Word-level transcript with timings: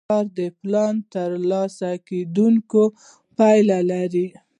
کاري 0.09 0.47
پلان 0.59 0.93
ترلاسه 1.13 1.89
کیدونکې 2.07 2.83
پایلې 3.37 3.79
لري. 3.89 4.27